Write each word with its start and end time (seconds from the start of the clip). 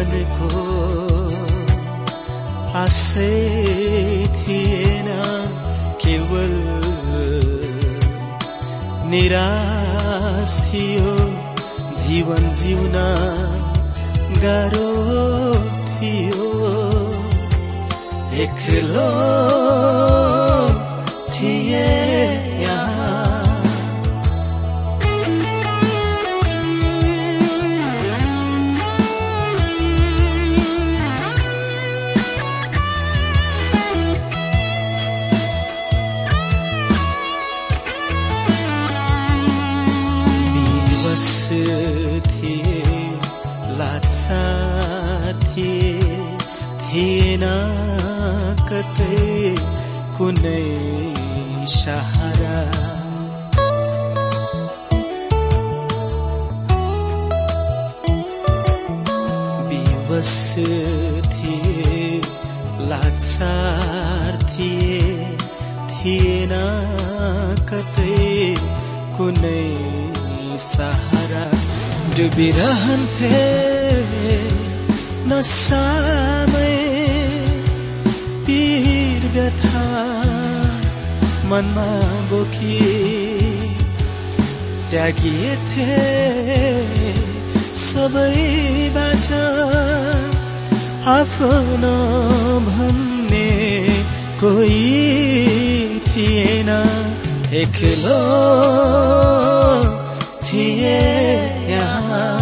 जीवनको 0.00 0.60
आशै 2.80 3.28
थिएन 4.36 5.08
केवल 6.04 6.54
निराश 9.12 10.54
थियो 10.68 11.14
जीवन 12.02 12.50
जिउन 12.60 12.96
गाह्रो 14.44 14.90
थियो। 15.92 16.48
एक्लो 18.46 19.08
लाचार 43.80 45.36
थिए 45.42 45.92
थिएन 46.80 47.44
कतै 48.70 49.54
कुनै 50.16 50.64
सहारा। 51.74 52.58
विवश 59.70 60.34
थिए 61.32 62.20
लाचार 62.90 64.38
थिए 64.50 65.00
थिएन 65.94 66.54
कतै 67.72 68.54
कुनै 69.16 69.66
सहारा। 70.68 71.44
डुबिरहन्थे 72.16 73.69
नसामै 75.30 76.76
पीर 78.46 79.26
व्यथा 79.34 79.84
मनमा 81.50 81.86
बोकी 82.30 82.78
त्यागिएथे 84.90 85.98
सबैबाट 87.82 89.28
आफ्नो 91.14 91.94
भन्ने 92.68 93.46
कोही 94.40 94.82
थिएन। 96.08 96.70
एक्लो 97.62 98.20
थिए 100.44 100.98
यहाँ। 101.70 102.39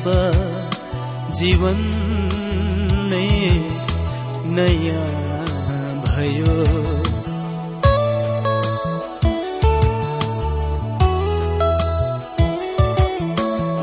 जब 0.00 1.32
जीवन 1.36 1.80
नै 3.10 3.26
नयाँ 4.56 5.08
भयो। 6.04 6.54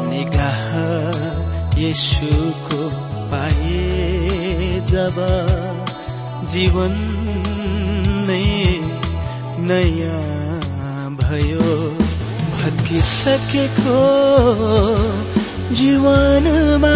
निगाह 0.09 0.63
यशुको 1.83 2.81
पाए 3.33 4.81
जब 4.89 5.17
जीवन 6.53 6.93
नै 8.29 8.43
नयाँ 9.69 11.09
भयो। 11.21 11.73
भत्किसकेको 12.57 13.99
जीवनमा 15.75 16.95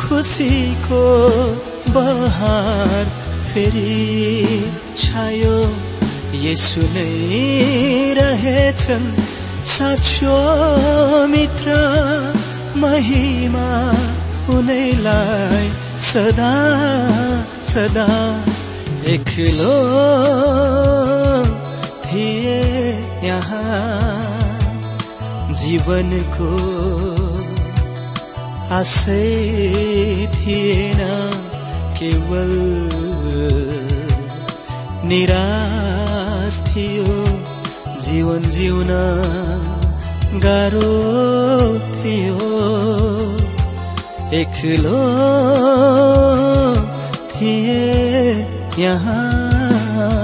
खुसीको 0.00 1.04
बहार 1.94 3.04
फेरि 3.52 4.72
छायो। 4.96 5.56
यसु 6.44 6.82
नै 6.94 7.06
रहेछन् 8.18 9.06
साँचो 9.72 10.36
मित्र 11.34 11.76
महिमा 12.82 13.68
उनैलाई 14.56 15.68
सदा 16.08 16.52
सदा 17.70 18.08
एक्लो 19.14 19.78
थिए 22.04 22.60
यहाँ। 23.24 24.23
जीवनको 25.64 26.48
आशै 28.76 29.20
थिएन 30.34 31.00
केवल 31.98 32.52
निराश 35.10 36.60
थियो 36.68 37.16
जीवन 38.04 38.42
जिउन 38.56 38.92
गाह्रो 40.44 40.92
थियो। 41.94 42.50
एक्लो 44.40 44.98
थिए 47.32 47.80
यहाँ। 48.78 50.23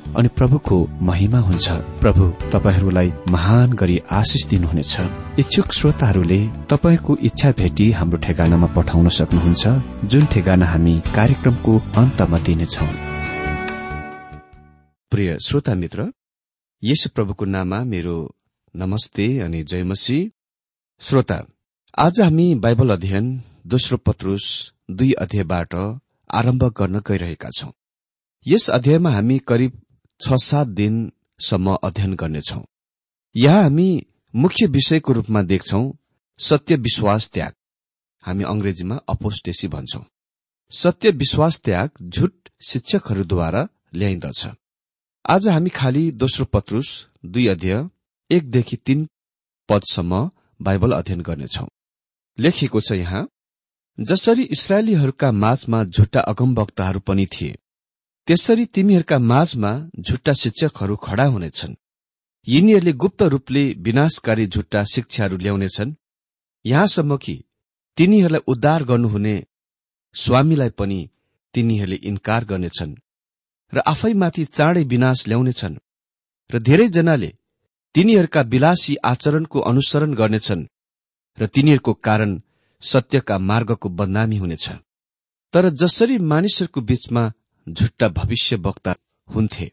अनि 0.17 0.27
प्रभुको 0.27 0.77
महिमा 1.01 1.39
हुन्छ। 1.39 1.71
प्रभु 1.99 2.23
तपाईँहरूलाई 2.51 3.11
महान 3.29 3.73
गरी 3.73 3.97
आशिष 4.11 4.43
दिनुहुनेछ। 4.45 4.95
इच्छुक 5.39 5.71
श्रोताहरूले 5.71 6.39
तपाईँको 6.69 7.15
इच्छा 7.17 7.51
भेटी 7.51 7.91
हाम्रो 7.91 8.17
ठेगानामा 8.17 8.67
पठाउन 8.67 9.09
सक्नुहुन्छ 9.09 9.67
जुन 10.05 10.25
ठेगाना 10.25 10.65
हामी 10.65 10.95
कार्यक्रमको 11.15 11.77
अन्तमा 11.97 12.39
दिनेछौ। 12.39 12.87
प्रिय 15.11 15.37
श्रोता 15.39 15.75
मित्र 15.75 16.11
यस 16.83 17.07
प्रभुको 17.15 17.45
नाममा 17.45 17.83
मेरो 17.83 18.17
नमस्ते 18.75 19.27
अनि 19.39 19.63
जयमसी 19.63 20.19
श्रोता 21.01 21.39
आज 21.97 22.21
हामी 22.21 22.55
बाइबल 22.55 22.89
अध्ययन 22.89 23.29
दोस्रो 23.67 23.97
पत्रुस 23.97 24.47
दुई 24.91 25.11
अध्यायबाट 25.11 25.75
आरम्भ 26.29 26.63
गर्न 26.77 26.99
गइरहेका 26.99 27.49
छौं। 27.49 27.71
यस 28.45 28.69
अध्यायमा 28.69 29.11
हामी 29.11 29.39
करिब 29.47 29.71
छ 30.21 30.35
सात 30.39 30.67
दिनसम्म 30.69 31.75
अध्ययन 31.83 32.13
गर्नेछौ। 32.13 32.61
यहाँ 33.35 33.61
हामी 33.63 33.89
मुख्य 34.33 34.65
विषयको 34.67 35.13
रूपमा 35.13 35.41
देख्छौ 35.43 35.81
सत्य 36.39 36.75
विश्वास 36.77 37.29
त्याग। 37.33 37.53
हामी 38.23 38.43
अंग्रेजीमा 38.43 38.95
अपोस्टेसी 39.09 39.67
भन्छौं। 39.67 40.03
सत्य 40.71 41.11
विश्वास 41.13 41.59
त्याग 41.59 41.89
झुट 42.03 42.49
शिक्षकहरूद्वारा 42.61 43.67
ल्याइन्दछ 43.95 44.45
आज 45.25 45.47
हामी 45.47 45.69
खालि 45.69 46.09
दोस्रो 46.13 46.45
पत्रुस 46.45 46.89
दुई 47.25 47.47
अध्यय 47.47 47.83
एकदेखि 48.29 48.77
तीन 48.77 49.07
पदसम्म 49.69 50.29
बाइबल 50.59 50.91
अध्ययन 50.91 51.21
गर्नेछौ। 51.21 51.67
लेखिएको 52.37 52.81
छ 52.81 52.91
यहाँ 52.93 53.27
जसरी 53.97 54.43
इसरायलीहरूका 54.51 55.31
माझमा 55.33 55.83
झुट्टा 55.85 56.19
अगमवक्ताहरू 56.21 56.99
पनि 56.99 57.25
थिए 57.25 57.57
त्यसरी 58.27 58.65
तिमीहरूका 58.65 59.17
माझमा 59.19 59.71
झुट्टा 59.99 60.33
शिक्षकहरू 60.33 60.95
खड़ा 60.95 61.25
हुनेछन्। 61.25 61.73
यिनीहरूले 62.47 62.93
गुप्त 62.93 63.21
रूपले 63.23 63.63
विनाशकारी 63.77 64.45
झुट्टा 64.47 64.83
शिक्षाहरू 64.83 65.37
ल्याउनेछन्। 65.37 65.91
यहाँसम्म 66.65 67.17
कि 67.17 67.35
तिनीहरूलाई 67.97 68.43
उद्धार 68.47 68.83
गर्नुहुने 68.83 69.35
स्वामीलाई 70.15 70.69
पनि 70.69 70.99
तिनीहरूले 71.53 71.95
इन्कार 71.95 72.45
गर्नेछन् 72.45 72.93
र 73.73 73.79
आफैमाथि 73.85 74.45
चाँडै 74.45 74.83
विनाश 74.83 75.27
ल्याउनेछन् 75.27 75.75
र 76.49 76.59
धेरैजनाले 76.59 77.31
तिनीहरूका 77.95 78.41
विलासी 78.41 78.95
आचरणको 79.03 79.59
अनुसरण 79.59 80.13
गर्नेछन् 80.13 80.69
र 81.37 81.45
तिनीहरूको 81.45 81.93
कारण 81.93 82.41
सत्यका 82.83 83.37
मार्गको 83.39 83.89
बदनामी 83.89 84.37
हुनेछ। 84.37 84.65
तर 85.53 85.69
जसरी 85.81 86.17
मानिसहरूको 86.31 86.81
बीचमा 86.81 87.23
झुट्टा 87.69 88.07
भविष्य 88.09 88.55
वक्ता 88.55 88.95
हुन्थे। 89.29 89.71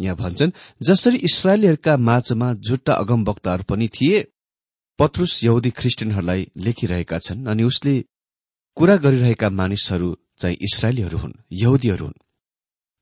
यहाँ 0.00 0.16
भन्छन् 0.16 0.50
जसरी 0.82 1.16
इसरायलीहरूका 1.16 1.96
माझमा 1.96 2.54
झुट्टा 2.54 2.94
अगम 2.94 3.24
वक्ताहरू 3.24 3.64
पनि 3.68 3.88
थिए 3.88 4.26
पत्रुस 4.98 5.44
यहुदी 5.44 5.70
ख्रिस्टियनहरूलाई 5.70 6.50
लेखिरहेका 6.56 7.18
छन् 7.18 7.46
अनि 7.46 7.62
उसले 7.62 8.04
कुरा 8.76 8.96
गरिरहेका 8.96 9.50
मानिसहरू 9.50 10.16
चाहिँ 10.38 10.56
इसरायलीहरू 10.56 11.18
हुन् 11.18 11.32
यहुदीहरू 11.52 12.04
हुन्। 12.04 12.22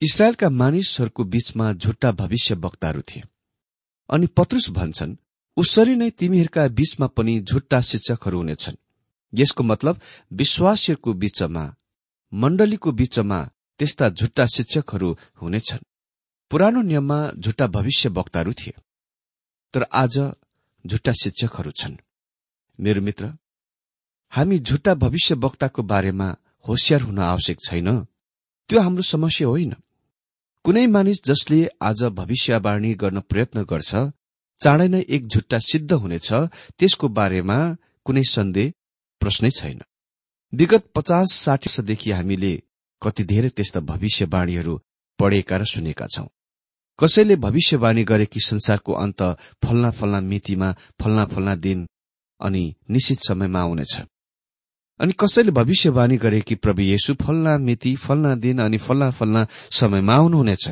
इसरायलका 0.03 0.49
मानिसहरूको 0.51 1.25
बीचमा 1.25 1.73
झुट्टा 1.73 2.13
भविष्य 2.13 2.55
वक्ताहरू 2.55 3.03
थिए। 3.03 3.23
अनि 4.11 4.27
पत्रुस 4.27 4.71
भन्छन् 4.71 5.17
उसरी 5.57 5.97
नै 5.97 6.11
तिमीहरूका 6.11 6.69
बीचमा 6.69 7.07
पनि 7.07 7.41
झुट्टा 7.41 7.81
शिक्षकहरू 7.81 8.39
हुनेछन्। 8.39 8.77
यसको 9.35 9.63
मतलब 9.63 10.01
विश्वासीहरूको 10.33 11.13
बीचमा 11.13 11.75
मण्डलीको 12.33 12.93
बीचमा 12.93 13.51
त्यस्ता 13.79 14.09
झुट्टा 14.09 14.47
शिक्षकहरू 14.47 15.17
हुनेछन्। 15.43 15.87
पुरानो 16.51 16.83
नियममा 16.83 17.31
झुट्टा 17.39 17.67
भविष्य 17.67 18.09
वक्ताहरू 18.09 18.53
थिए। 18.53 18.75
तर 19.75 19.83
आज 19.93 20.33
झुट्टा 20.87 21.13
शिक्षकहरू 21.13 21.71
छन्। 21.71 21.97
मेरो 22.81 23.01
मित्र 23.01 23.33
हामी 24.31 24.59
झुट्टा 24.59 24.95
भविष्य 24.95 25.35
वक्ताको 25.35 25.83
बारेमा 25.83 26.37
होसियार 26.69 27.03
हुन 27.03 27.19
आवश्यक 27.19 27.59
छैन। 27.69 28.05
त्यो 28.69 28.81
हाम्रो 28.81 29.03
समस्या 29.03 29.49
होइन। 29.49 29.75
कुनै 30.65 30.87
मानिस 30.87 31.25
जसले 31.25 31.69
आज 31.83 32.05
भविष्यवाणी 32.05 32.95
गर्न 32.95 33.21
प्रयत्न 33.21 33.63
गर्छ 33.63 33.95
चाँडै 34.61 34.89
नै 34.89 35.01
एक 35.09 35.27
झुट्टा 35.27 35.59
सिद्ध 35.59 35.93
हुनेछ 35.93 36.33
त्यसको 36.79 37.09
बारेमा 37.09 37.77
कुनै 38.05 38.23
सन्देह 38.23 38.73
प्रश्नै 39.21 39.51
छैन। 39.51 39.83
विगत 40.55 40.85
पचास 40.95 41.27
साठी 41.33 41.69
वर्षदेखि 41.69 42.11
हामीले 42.11 42.63
कति 43.07 43.25
धेरै 43.25 43.49
त्यस्ता 43.49 43.81
भविष्यवाणीहरू 43.81 44.81
पढेका 45.19 45.57
र 45.57 45.65
सुनेका 45.65 46.07
छौं। 46.07 46.27
कसैले 46.99 47.37
भविष्यवाणी 47.37 48.05
गरे 48.05 48.27
कि 48.27 48.41
संसारको 48.41 48.93
अन्त 48.93 49.23
फल्ना 49.65 49.91
फल्ना 49.91 50.21
मितिमा 50.21 50.73
फल्ना 51.01 51.25
फल्ना 51.25 51.55
दिन 51.55 51.87
अनि 52.41 52.75
निश्चित 52.91 53.19
समयमा 53.29 53.61
आउनेछ। 53.61 54.01
अनि 55.01 55.13
कसैले 55.13 55.51
भविष्यवाणी 55.51 56.17
गरे 56.17 56.41
कि 56.41 56.55
प्रभु 56.55 56.83
येशु 56.83 57.15
फल्ना 57.15 57.59
मिति 57.59 57.95
फल्ना 57.97 58.35
दिन 58.35 58.59
अनि 58.59 58.79
फल्ना 58.79 59.11
फल्ना 59.11 59.47
समयमा 59.71 60.15
आउनुहुनेछ। 60.15 60.69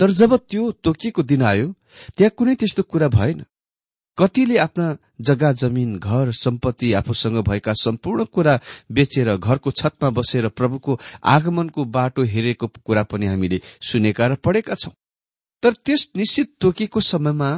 तर 0.00 0.10
जब 0.10 0.36
त्यो 0.36 0.70
तोकिएको 0.72 1.22
दिन 1.22 1.42
आयो 1.42 1.74
त्यहाँ 2.16 2.30
कुनै 2.30 2.54
त्यस्तो 2.54 2.82
कुरा 2.82 3.08
भएन। 3.08 3.44
कतिले 4.18 4.56
आफ्ना 4.58 4.96
जग्गा 5.20 5.52
जमिन 5.52 5.98
घर 5.98 6.32
सम्पत्ति 6.32 6.92
आफूसँग 6.92 7.36
भएका 7.44 7.72
सम्पूर्ण 7.72 8.24
कुरा 8.24 8.60
बेचेर 8.92 9.36
घरको 9.36 9.70
छतमा 9.70 10.10
बसेर 10.10 10.48
प्रभुको 10.48 10.98
आगमनको 11.24 11.84
बाटो 11.84 12.22
हेरेको 12.22 12.66
कुरा 12.66 13.02
पनि 13.02 13.26
हामीले 13.26 13.60
सुनेका 13.82 14.26
र 14.26 14.34
पढेका 14.34 14.74
छौं। 14.74 14.92
तर 15.62 15.72
त्यस 15.72 16.10
निश्चित 16.16 16.54
तोकिएको 16.60 17.00
समयमा 17.00 17.50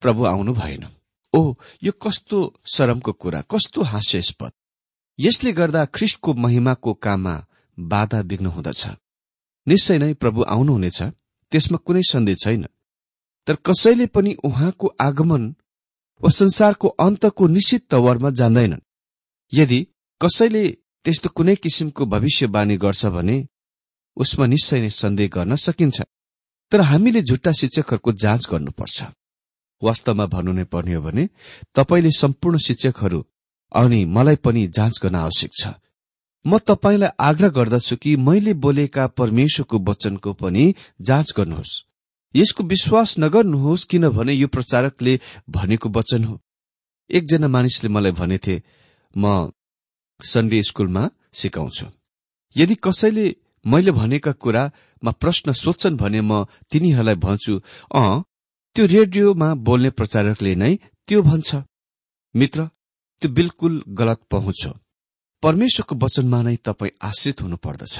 प्रभु 0.00 0.24
आउनु 0.24 0.54
भएन। 0.54 0.86
ओ 1.34 1.54
यो 1.82 1.92
कस्तो 1.92 2.38
शरमको 2.66 3.12
कुरा 3.12 3.40
कस्तो 3.40 3.82
हास्यास्पद। 3.82 4.52
यसले 5.20 5.52
गर्दा 5.52 5.84
ख्रिस्टको 5.84 6.34
महिमाको 6.34 6.94
काममा 6.94 7.44
बाधा 7.78 8.20
विघ्न 8.20 8.46
हुँदछ। 8.46 8.86
निश्चय 9.66 9.98
नै 9.98 10.14
प्रभु 10.14 10.42
आउनुहुनेछ 10.42 11.02
त्यसमा 11.52 11.78
कुनै 11.78 12.02
सन्देह 12.02 12.34
छैन। 12.34 12.66
तर 13.46 13.54
कसैले 13.66 14.06
पनि 14.06 14.34
उहाँको 14.44 14.86
आगमन 15.00 15.54
वा 16.20 16.30
संसारको 16.30 16.88
अन्तको 16.88 17.46
निश्चित 17.46 17.86
तवरमा 17.90 18.30
जान्दैनन्। 18.30 18.80
यदि 19.52 19.86
कसैले 20.20 20.64
त्यस्तो 21.04 21.28
कुनै 21.28 21.54
किसिमको 21.56 22.06
भविष्यवाणी 22.06 22.76
गर्छ 22.76 23.06
भने 23.06 23.36
उसमा 24.16 24.46
निश्चय 24.46 24.80
नै 24.80 24.90
सन्देह 24.90 25.28
गर्न 25.34 25.56
सकिन्छ। 25.56 26.02
तर 26.72 26.80
हामीले 26.80 27.22
झुट्टा 27.22 27.52
शिक्षकहरूको 27.52 28.12
जाँच 28.12 28.48
गर्नुपर्छ। 28.50 29.02
वास्तवमा 29.82 30.26
भन्नु 30.26 30.52
नै 30.52 30.64
पर्ने 30.64 30.94
हो 30.94 31.02
भने 31.02 31.28
तपाईँले 31.74 32.10
सम्पूर्ण 32.10 32.58
शिक्षकहरू 32.58 33.24
अनि 33.72 34.04
मलाई 34.04 34.36
पनि 34.36 34.66
जाँच 34.68 35.00
गर्न 35.02 35.16
आवश्यक 35.16 35.52
छ। 35.60 35.74
म 36.44 36.58
तपाईँलाई 36.58 37.10
आग्रह 37.20 37.48
गर्दछु 37.48 37.96
कि 37.96 38.16
मैले 38.16 38.54
बोलेका 38.54 39.06
परमेश्वरको 39.06 39.78
वचनको 39.78 40.32
पनि 40.32 40.74
जाँच 41.00 41.32
गर्नुहोस्। 41.36 41.72
यसको 42.34 42.62
विश्वास 42.64 43.18
नगर्नुहोस् 43.18 43.84
किनभने 43.84 44.32
यो 44.32 44.48
प्रचारकले 44.48 45.18
भनेको 45.50 45.88
वचन 45.88 46.24
हो। 46.24 46.40
एकजना 47.10 47.48
मानिसले 47.48 47.88
मलाई 47.88 48.12
भनेथे 48.12 48.62
म 49.16 49.50
सन्डे 50.20 50.62
स्कूलमा 50.62 51.02
सिकाउँछु। 51.32 51.86
यदि 52.56 52.74
कसैले 52.74 53.26
मैले 53.64 53.90
भनेका 53.90 54.32
कुरामा 54.32 55.10
प्रश्न 55.12 55.52
सोध्छन् 55.52 55.96
भने 55.96 56.20
म 56.20 56.44
तिनीहरूलाई 56.70 57.14
भन्छु 57.16 57.54
अँ 57.94 58.24
त्यो 58.76 58.86
रेडियोमा 58.86 59.48
बोल्ने 59.66 59.90
प्रचारकले 59.90 60.54
नै 60.54 60.72
त्यो 61.08 61.22
भन्छ। 61.22 61.50
मित्र 62.34 62.68
त्यो 63.22 63.30
बिल्कुल 63.30 63.72
गलत 63.88 64.20
पहुँच। 64.30 64.60
हो 64.66 64.72
परमेश्वरको 65.42 65.94
वचनमा 65.96 66.40
नै 66.42 66.56
तपाईँ 66.64 66.96
आश्रित 67.02 67.42
हुनुपर्दछ। 67.42 67.94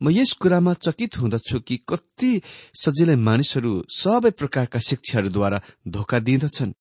म 0.00 0.10
यस 0.10 0.32
कुरामा 0.32 0.72
चकित 0.74 1.16
हुँदछु 1.18 1.60
कि 1.60 1.76
कति 1.88 2.40
सजिलै 2.74 3.16
मानिसहरू 3.16 3.72
सबै 3.90 4.30
प्रकारका 4.30 4.78
शिक्षाहरूद्वारा 4.78 5.60
धोका 5.88 6.18
दिँदछन्। 6.18 6.72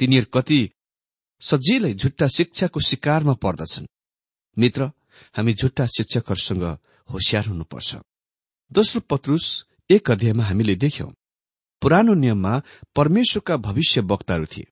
तिनीहरू 0.00 0.26
कति 0.34 0.60
सजिलै 1.42 1.92
झुट्टा 1.94 2.26
शिक्षाको 2.26 2.80
शिकारमा 2.80 3.34
पर्दछन्। 3.34 3.86
मित्र 4.56 4.90
हामी 5.34 5.52
झुट्टा 5.52 5.86
शिक्षकहरूसँग 5.86 6.64
होसियार 7.08 7.46
हुनुपर्छ। 7.46 7.96
दोस्रो 8.72 9.00
पत्रुस 9.00 9.66
एक 9.90 10.10
अध्यायमा 10.10 10.44
हामीले 10.44 10.74
देख्यौं 10.74 11.10
पुरानो 11.82 12.14
नियममा 12.14 12.62
परमेश्वरका 12.96 13.56
भविष्य 13.56 14.00
वक्ताहरू 14.00 14.46
थिए। 14.46 14.66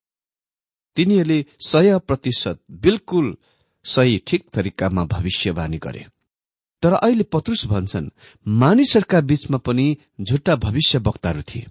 तिनीहरूले 0.97 1.45
सय 1.67 1.99
प्रतिशत 1.99 2.61
बिल्कुल 2.71 3.37
सही 3.85 4.23
ठिक 4.27 4.49
तरिकामा 4.49 5.05
भविष्यवाणी 5.05 5.79
गरे। 5.79 6.07
तर 6.83 6.93
अहिले 6.93 7.23
पत्रुस 7.23 7.65
भन्छन् 7.67 8.09
मानिसहरूका 8.47 9.21
बीचमा 9.21 9.59
पनि 9.59 9.97
झुट्टा 10.21 10.57
भविष्य 10.57 10.99
वक्ताहरू 10.99 11.43
थिए। 11.43 11.67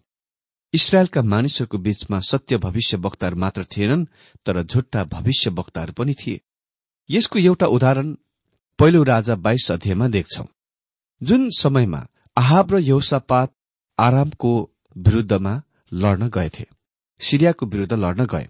इसरायलका 0.73 1.21
मानिसहरूको 1.21 1.77
बीचमा 1.77 2.19
सत्य 2.19 2.57
भविष्य 2.57 2.97
वक्ताहरू 2.97 3.37
मात्र 3.37 3.65
थिएनन् 3.65 4.05
तर 4.45 4.63
झुट्टा 4.63 5.03
भविष्य 5.03 5.49
वक्ताहरू 5.49 5.93
पनि 5.93 6.13
थिए। 6.13 6.41
यसको 7.09 7.39
एउटा 7.39 7.65
उदाहरण 7.65 8.15
पहिलो 8.79 9.03
राजा 9.03 9.35
बाइस 9.35 9.71
अध्यायमा 9.71 10.07
देख्छौ। 10.07 10.45
जुन 11.21 11.49
समयमा 11.49 12.05
आहाब 12.37 12.73
र 12.73 12.79
यौसापात 12.79 13.53
आरामको 13.97 14.51
विरूद्धमा 14.97 15.61
लड्न 15.93 16.29
गएथे 16.29 16.65
सिरियाको 17.21 17.65
विरूद्ध 17.65 17.93
लड्न 17.93 18.25
गए। 18.25 18.47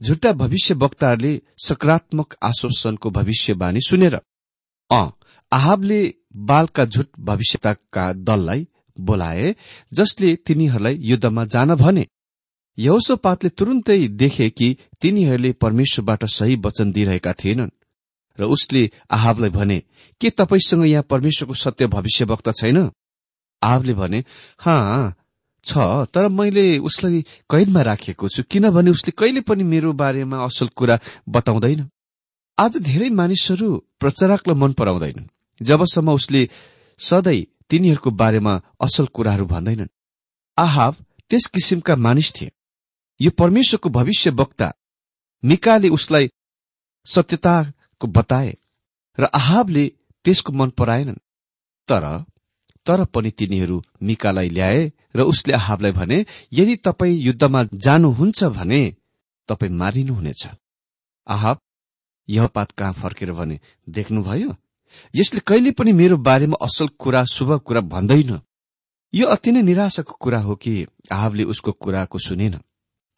झुट्टा 0.00 0.32
भविष्य 0.32 0.74
वक्ताहरूले 0.74 1.40
सकारात्मक 1.66 2.34
आश्वासनको 2.42 3.10
भविष्यवाणी 3.10 3.80
सुनेर 3.80 4.14
अ 4.90 5.02
आहाबले 5.52 6.00
बालका 6.36 6.84
झुट 6.84 7.08
भविष्यताका 7.20 8.12
दललाई 8.12 8.66
बोलाए 8.96 9.54
जसले 9.92 10.34
तिनीहरूलाई 10.36 10.96
युद्धमा 11.00 11.44
जान 11.44 11.74
भने। 11.74 12.06
यहोसोपातले 12.78 13.50
तुरुन्तै 13.50 14.08
देखे 14.08 14.48
कि 14.50 14.76
तिनीहरूले 15.00 15.52
परमेश्वरबाट 15.52 16.24
सही 16.24 16.56
वचन 16.56 16.92
दिइरहेका 16.92 17.32
थिएनन्। 17.32 17.70
र 18.38 18.44
उसले 18.44 18.90
आहाबलाई 19.10 19.50
भने 19.50 19.82
के 20.20 20.30
तपाईँसँग 20.30 20.84
यहाँ 20.84 21.02
परमेश्वरको 21.02 21.54
सत्य 21.54 21.86
भविष्यवक्ता 21.86 22.52
छैन? 22.52 22.78
आहाबले 23.62 23.94
भने 23.94 24.24
हा 24.60 24.76
छ 25.64 25.72
तर 26.14 26.28
मैले 26.28 26.78
उसलाई 26.78 27.24
कैदमा 27.50 27.82
राखेको 27.82 28.28
छु 28.28 28.42
किनभने 28.42 28.90
उसले 28.90 29.12
कहिले 29.18 29.40
पनि 29.40 29.64
मेरो 29.64 29.92
बारेमा 29.92 30.44
असल 30.44 30.68
कुरा 30.76 30.98
बताउँदैन। 31.28 31.88
आज 32.58 32.76
धेरै 32.78 33.08
मानिसहरू 33.10 33.68
प्रचारकलाई 34.00 34.56
मन 34.56 34.72
पराउँदैनन्। 34.72 35.28
जबसम्म 35.60 36.12
उसले 36.12 36.48
सधैँ 37.00 37.44
तिनीहरूको 37.70 38.10
बारेमा 38.10 38.54
असल 38.80 39.06
कुराहरू 39.06 39.46
भन्दैनन्। 39.46 39.94
आहाब 40.58 40.94
त्यस 41.30 41.46
किसिमका 41.46 41.96
मानिस 41.96 42.32
थिए। 42.34 42.50
यो 43.20 43.30
परमेश्वरको 43.30 43.88
भविष्य 43.88 44.30
वक्ता 44.30 44.72
मिकाले 45.42 45.88
उसलाई 45.88 46.30
सत्यताको 47.06 48.06
बताए 48.06 48.56
र 49.18 49.24
आहाबले 49.34 49.84
त्यसको 50.24 50.52
मन 50.52 50.70
पराएनन्। 50.70 51.24
तर 51.88 52.04
तर 52.86 53.04
पनि 53.04 53.30
तिनीहरू 53.30 53.82
मिकालाई 54.02 54.48
ल्याए 54.48 54.92
र 55.16 55.20
उसले 55.22 55.52
आहाबलाई 55.54 55.92
भने 55.92 56.24
यदि 56.52 56.76
तपाईँ 56.76 57.20
युद्धमा 57.20 57.62
जानुहुन्छ 57.74 58.44
भने 58.56 58.82
तपाईँ 59.48 59.72
मारिनुहुनेछ। 59.72 60.42
आहाब 61.26 61.60
यहपात 62.28 62.70
कहाँ 62.72 62.92
फर्केर 62.92 63.32
भने 63.32 63.60
देख्नुभयो? 63.88 64.56
यसले 65.14 65.40
कहिले 65.46 65.70
पनि 65.70 65.92
मेरो 65.92 66.16
बारेमा 66.16 66.56
असल 66.62 66.88
कुरा 66.98 67.24
शुभ 67.24 67.52
कुरा 67.58 67.80
भन्दैन। 67.80 68.40
यो 69.14 69.26
अति 69.26 69.52
नै 69.52 69.62
निराशाको 69.62 70.16
कुरा 70.20 70.40
हो 70.40 70.54
कि 70.54 70.86
आहाबले 71.12 71.44
उसको 71.44 71.72
कुराको 71.72 72.18
सुनेन 72.18 72.58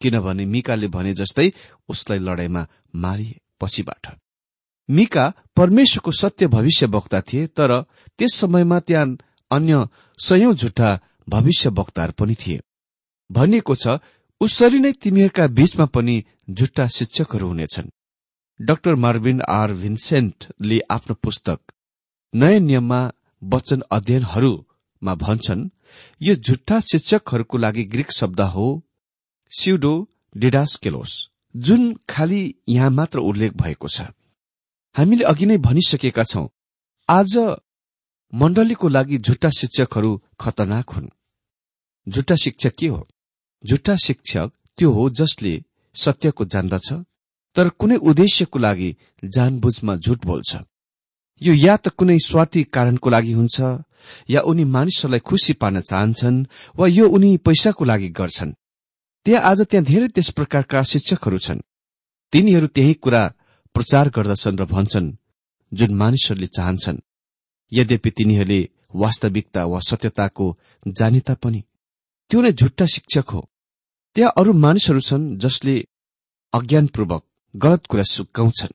किनभने 0.01 0.45
मिकाले 0.45 0.87
भने 0.87 1.13
जस्तै 1.13 1.51
उसलाई 1.89 2.19
लडाईँमा 2.19 2.67
मारिए 2.95 3.39
पछिबाट 3.61 4.07
मिका 4.89 5.25
परमेश्वरको 5.55 6.11
सत्य 6.11 6.47
भविष्य 6.47 6.85
वक्ता 6.85 7.21
थिए 7.21 7.47
तर 7.47 7.71
त्यस 8.19 8.35
समयमा 8.35 8.79
त्यहाँ 8.79 9.17
अन्य 9.51 9.87
सयौं 10.19 10.53
झुट्टा 10.53 10.99
भविष्य 11.29 11.69
वक्ताहरू 11.69 12.13
पनि 12.19 12.35
थिए। 12.35 12.61
भनिएको 13.31 13.75
छ 13.75 13.99
उसरी 14.41 14.79
नै 14.79 14.91
तिमीहरूका 14.91 15.47
बीचमा 15.47 15.85
पनि 15.85 16.15
झुट्टा 16.49 16.87
शिक्षकहरू 16.87 17.47
हुनेछन्। 17.47 17.91
डाक्टर 18.59 18.95
मार्विन 18.95 19.41
आर 19.49 19.71
भिन्सेन्टले 19.73 20.79
आफ्नो 20.91 21.15
पुस्तक 21.15 21.59
नयाँ 22.33 22.59
नियममा 22.59 22.99
वचन 23.43 23.81
अध्ययनहरूमा 23.91 25.13
भन्छन् 25.15 25.69
यो 26.21 26.35
झुट्टा 26.35 26.79
शिक्षकहरूको 26.79 27.57
लागि 27.57 27.83
ग्रीक 27.83 28.11
शब्द 28.11 28.41
हो 28.41 28.67
सिउडो 29.51 29.93
डिडास्केलोस 30.37 31.29
जुन 31.55 31.81
खालि 32.09 32.43
यहाँ 32.69 32.89
मात्र 32.89 33.19
उल्लेख 33.19 33.53
भएको 33.53 33.87
छ। 33.87 34.01
हामीले 34.95 35.23
अघि 35.23 35.45
नै 35.45 35.57
भनिसकेका 35.57 36.23
छौं 36.23 36.47
आज 37.09 37.37
मण्डलीको 38.33 38.87
लागि 38.87 39.17
झुट्टा 39.17 39.49
शिक्षकहरू 39.49 40.11
खतरनाक 40.39 40.89
हुन्। 40.89 41.09
झुट्टा 42.07 42.35
शिक्षक 42.35 42.75
के 42.79 42.87
हो? 42.87 43.07
झुट्टा 43.63 43.95
शिक्षक 43.95 44.51
त्यो 44.77 44.91
हो 44.91 45.09
जसले 45.09 45.53
सत्यको 45.95 46.45
जान्दछ 46.45 46.93
तर 47.55 47.69
कुनै 47.79 47.97
उद्देश्यको 48.09 48.59
लागि 48.59 48.89
जानबुझमा 49.35 49.95
झुट 49.95 50.25
बोल्छ। 50.25 50.51
यो 51.41 51.53
या 51.53 51.75
त 51.77 51.87
कुनै 51.97 52.17
स्वार्थी 52.19 52.63
कारणको 52.75 53.09
लागि 53.09 53.33
हुन्छ 53.39 53.57
या 54.29 54.41
उनी 54.41 54.63
मानिसहरूलाई 54.75 55.19
खुसी 55.19 55.53
पार्न 55.61 55.79
चाहन्छन् 55.89 56.45
वा 56.77 56.87
यो 56.87 57.05
उनी 57.07 57.37
पैसाको 57.45 57.83
लागि 57.85 58.09
गर्छन्। 58.19 58.51
त्यहाँ 59.25 59.43
आज 59.49 59.59
त्यहाँ 59.69 59.85
धेरै 59.85 60.07
त्यस 60.07 60.29
प्रकारका 60.37 60.83
शिक्षकहरू 60.83 61.37
छन्। 61.37 61.65
तिनीहरू 62.33 62.67
त्यही 62.67 62.93
कुरा 63.03 63.23
प्रचार 63.75 64.09
गर्दछन् 64.09 64.59
र 64.59 64.65
भन्छन् 64.65 65.15
जुन 65.71 65.91
मानिसहरूले 65.95 66.47
चाहन्छन्। 66.47 67.03
यद्यपि 67.71 68.09
तिनीहरूले 68.17 68.61
वास्तविकता 68.95 69.61
वा 69.65 69.79
सत्यताको 69.79 70.45
जाने 70.87 71.19
तापनि 71.27 71.61
त्यो 72.31 72.41
नै 72.41 72.51
झुट्टा 72.51 72.85
शिक्षक 72.85 73.27
हो। 73.29 73.41
त्यहाँ 74.15 74.33
अरू 74.37 74.51
मानिसहरू 74.53 74.99
छन् 74.99 75.37
जसले 75.37 75.75
अज्ञानपूर्वक 76.53 77.23
गलत 77.55 77.85
कुरा 77.85 78.03
सुकाउँछन्। 78.03 78.73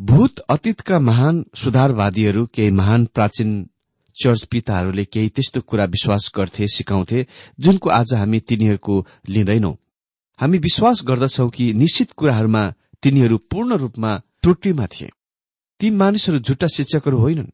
भूत 0.00 0.38
अतीतका 0.38 0.98
महान 0.98 1.44
सुधारवादीहरू 1.54 2.46
केही 2.46 2.70
महान 2.70 3.04
प्राचीन 3.04 3.70
चर्च 4.16 4.44
पिताहरूले 4.44 5.04
केही 5.04 5.28
त्यस्तो 5.28 5.60
कुरा 5.60 5.84
विश्वास 5.84 6.30
गर्थे 6.36 6.66
सिकाउँथे 6.66 7.26
जुनको 7.60 7.90
आज 7.90 8.14
हामी 8.14 8.40
तिनीहरूको 8.40 9.06
लिँदैनौ। 9.28 9.72
हामी 10.38 10.58
विश्वास 10.58 11.02
गर्दछौ 11.04 11.48
कि 11.48 11.72
निश्चित 11.74 12.12
कुराहरूमा 12.12 12.72
तिनीहरू 13.02 13.38
पूर्ण 13.38 13.76
रूपमा 13.76 14.16
त्रुटिमा 14.42 14.86
थिए। 14.86 15.10
ती 15.80 15.90
मानिसहरू 15.90 16.38
झुट्टा 16.38 16.66
शिक्षकहरू 16.66 17.18
होइनन्। 17.18 17.50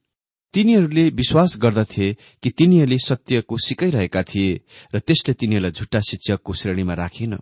तिनीहरूले 0.54 1.08
विश्वास 1.10 1.56
गर्दथे 1.58 2.16
कि 2.42 2.50
तिनीहरूले 2.50 2.98
सत्यको 2.98 3.56
सिकाइरहेका 3.56 4.22
थिए 4.22 4.60
र 4.94 4.98
त्यसले 4.98 5.34
तिनीहरूलाई 5.34 5.70
झुट्टा 5.70 6.00
शिक्षकको 6.00 6.52
श्रेणीमा 6.52 6.94
राखिन। 6.94 7.38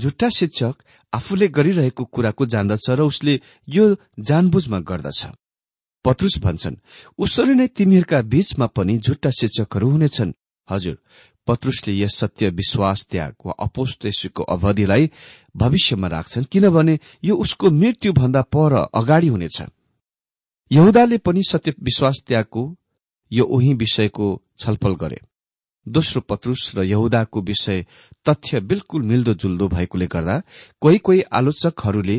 झुट्टा 0.00 0.28
शिक्षक 0.28 0.74
आफूले 1.12 1.48
गरिरहेको 1.48 2.04
कुराको 2.06 2.46
जान्दछ 2.46 2.86
र 2.90 3.00
उसले 3.02 3.34
यो 3.68 3.84
जानबुझमा 4.20 4.78
गर्दछ। 4.80 5.20
पत्रुस 6.04 6.38
भन्छन् 6.40 6.76
उसरी 7.18 7.54
नै 7.54 7.66
तिमीहरूका 7.76 8.18
बीचमा 8.32 8.66
पनि 8.66 8.98
झुट्टा 8.98 9.30
शिक्षकहरू 9.30 9.88
हुनेछन्। 9.90 10.32
हजुर 10.68 10.96
पत्रुसले 11.46 11.92
यस 11.94 12.14
सत्य 12.16 12.48
विश्वास 12.50 13.06
त्याग 13.10 13.34
वा 13.46 13.52
अपोस्टेसीको 13.58 14.42
अवधिलाई 14.44 15.10
भविष्यमा 15.56 16.08
राख्छन् 16.08 16.50
किनभने 16.52 16.98
यो 17.24 17.36
उसको 17.36 17.70
मृत्युभन्दा 17.70 18.42
पर 18.54 18.72
अगाडि 18.94 19.28
हुनेछ। 19.28 19.58
यहुदाले 20.70 21.18
पनि 21.18 21.42
सत्य 21.42 21.74
विश्वास 21.82 22.22
त्यागको 22.26 22.62
यो 23.30 23.44
उही 23.46 23.72
विषयको 23.74 24.26
छलफल 24.58 24.94
गरे। 24.94 25.20
दोस्रो 25.90 26.20
पत्रुस 26.30 26.62
र 26.76 26.82
यहुदाको 26.84 27.40
विषय 27.42 27.84
तथ्य 28.26 28.60
बिल्कुल 28.70 29.02
मिल्दोजुल्दो 29.10 29.68
भएकोले 29.68 30.06
गर्दा 30.06 30.36
कोही 30.82 30.98
कोही 31.06 31.20
आलोचकहरूले 31.32 32.18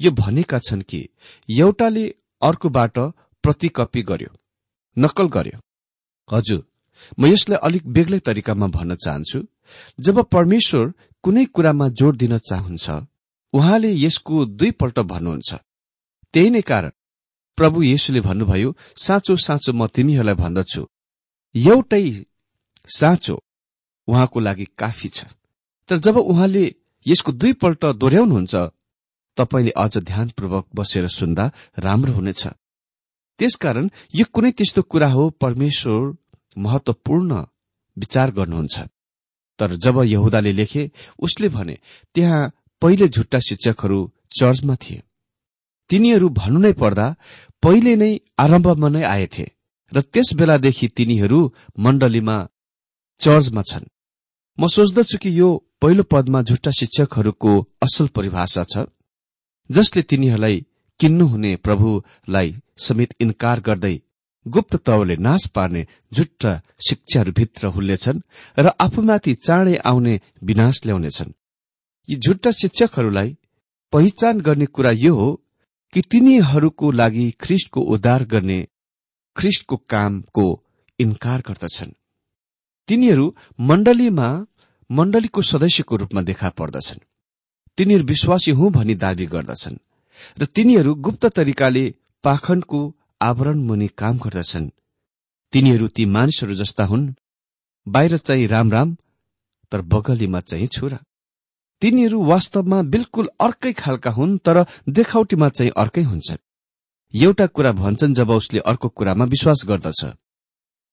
यो 0.00 0.10
भनेका 0.20 0.58
छन् 0.66 0.82
कि 0.90 1.00
एउटाले 1.48 2.04
अर्कोबाट 2.42 2.98
प्रतिकपी 3.44 4.02
गर्यो 4.02 4.32
नक्कल 4.96 5.26
गर्यो। 5.36 5.58
हजुर 6.28 6.62
म 7.18 7.26
यसलाई 7.26 7.58
अलिक 7.66 7.84
बेग्लै 7.88 8.18
तरिकामा 8.26 8.66
भन्न 8.76 8.94
चाहन्छु। 9.04 9.38
जब 10.00 10.16
परमेश्वर 10.34 10.92
कुनै 11.24 11.44
कुरामा 11.54 11.88
जोड़ 11.98 12.16
दिन 12.16 12.36
चाहन्छ 12.40 12.86
उहाँले 13.54 13.90
यसको 13.96 14.44
दुईपल्ट 14.58 14.98
भन्नुहुन्छ। 15.12 15.50
त्यही 16.34 16.50
नै 16.50 16.60
कारण 16.62 16.90
प्रभु 17.58 17.82
येशुले 17.82 18.20
भन्नुभयो 18.20 18.74
साँचो 18.96 19.36
साँचो 19.36 19.72
म 19.72 19.86
तिमीहरूलाई 19.94 20.36
भन्दछु। 20.42 20.82
एउटै 21.54 22.04
साँचो 22.90 23.36
उहाँको 24.08 24.40
लागि 24.40 24.66
काफी 24.78 25.08
छ। 25.08 25.24
तर 25.88 25.96
जब 25.96 26.16
उहाँले 26.16 26.64
यसको 27.06 27.32
दुईपल्ट 27.32 27.84
दोहोऱ्याउनुहुन्छ 27.84 28.54
तपाईँले 29.36 29.70
अझ 29.76 29.98
ध्यानपूर्वक 29.98 30.66
बसेर 30.74 31.06
सुन्दा 31.08 31.50
राम्रो 31.78 32.12
हुनेछ। 32.12 32.46
त्यसकारण 33.40 33.88
यो 34.14 34.24
कुनै 34.32 34.50
त्यस्तो 34.52 34.82
कुरा 34.82 35.08
हो 35.08 35.28
परमेश्वर 35.40 36.00
महत्वपूर्ण 36.56 37.44
विचार 37.96 38.30
गर्नुहुन्छ। 38.30 38.78
तर 39.58 39.76
जब 39.76 39.96
यहुदाले 40.04 40.52
लेखे 40.52 40.90
उसले 41.18 41.48
भने 41.48 41.76
त्यहाँ 42.14 42.50
पहिले 42.82 43.08
झुट्टा 43.08 43.38
शिक्षकहरू 43.38 43.98
चर्चमा 44.38 44.74
थिए। 44.74 45.02
तिनीहरू 45.90 46.28
भन्नु 46.28 46.58
नै 46.58 46.72
पर्दा 46.72 47.06
पहिले 47.62 47.94
नै 47.96 48.12
आरम्भमा 48.38 48.88
नै 48.88 49.02
आएथे 49.04 49.46
र 49.92 50.00
त्यस 50.02 50.28
बेलादेखि 50.34 50.86
तिनीहरू 50.88 51.40
मण्डलीमा 51.78 52.36
चर्चमा 53.20 53.62
छन्। 53.62 53.84
म 54.58 54.66
सोच्दछु 54.66 55.18
कि 55.18 55.30
यो 55.38 55.48
पहिलो 55.80 56.02
पदमा 56.02 56.42
झुट्टा 56.42 56.70
शिक्षकहरूको 56.70 57.52
असल 57.82 58.06
परिभाषा 58.16 58.64
छ 58.72 58.84
जसले 59.70 60.02
तिनीहरूलाई 60.02 60.56
किन्नुहुने 61.00 61.54
प्रभुलाई 61.56 62.48
समेत 62.78 63.14
इन्कार 63.20 63.60
गर्दै 63.60 63.96
गुप्त 64.46 64.76
तौरले 64.86 65.16
नाश 65.18 65.46
पार्ने 65.46 65.86
झुट्टा 66.12 66.52
शिक्षाहरूभित्र 66.88 67.66
हुल्लेछन् 67.66 68.20
र 68.58 68.72
आफूमाथि 68.80 69.34
चाँडै 69.46 69.76
आउने 69.90 70.14
विनाश 70.42 70.80
ल्याउनेछन्। 70.86 71.32
यी 72.08 72.16
झुट्टा 72.16 72.50
शिक्षकहरूलाई 72.60 73.36
पहिचान 73.92 74.40
गर्ने 74.40 74.66
कुरा 74.66 74.90
यो 74.96 75.14
हो 75.14 75.28
कि 75.92 76.00
तिनीहरूको 76.10 76.90
लागि 76.90 77.30
ख्रिस्टको 77.40 77.80
उद्धार 77.94 78.24
गर्ने 78.24 78.58
ख्रिस्टको 79.36 79.76
कामको 79.90 80.46
इन्कार 80.98 81.40
गर्दछन्। 81.48 81.92
तिनीहरू 82.90 83.26
मण्डलीमा 83.60 84.28
मण्डलीको 84.90 85.42
सदस्यको 85.42 85.96
रूपमा 85.96 86.20
देखा 86.22 86.48
पर्दछन्। 86.50 87.00
तिनीहरू 87.78 88.04
विश्वासी 88.04 88.50
हुँ 88.50 88.70
भनी 88.72 88.94
दावी 88.94 89.26
गर्दछन् 89.26 89.76
र 90.38 90.44
तिनीहरू 90.44 90.94
गुप्त 90.94 91.26
तरिकाले 91.26 91.84
पाखण्डको 92.24 92.80
आवरण 93.22 93.58
मुनि 93.62 93.88
काम 93.98 94.18
गर्दछन्। 94.18 94.68
तिनीहरू 95.52 95.88
ती 95.88 96.04
मानिसहरू 96.06 96.54
जस्ता 96.54 96.84
हुन् 96.84 97.14
बाहिर 97.86 98.16
चाहिँ 98.16 98.46
राम 98.46 98.72
राम 98.72 98.96
तर 99.72 99.80
बगलीमा 99.82 100.40
चाहिँ 100.40 100.66
छोरा। 100.66 100.98
तिनीहरू 101.82 102.24
वास्तवमा 102.24 102.82
बिल्कुल 102.82 103.28
अर्कै 103.40 103.72
खालका 103.72 104.10
हुन् 104.10 104.38
तर 104.38 104.64
देखाउटीमा 104.88 105.48
चाहिँ 105.48 105.72
अर्कै 105.76 106.02
हुन्छन्। 106.02 106.44
एउटा 107.14 107.46
कुरा 107.46 107.72
भन्छन् 107.72 108.14
जब 108.14 108.30
उसले 108.30 108.60
अर्को 108.60 108.88
कुरामा 108.88 109.24
विश्वास 109.24 109.64
गर्दछ। 109.66 110.04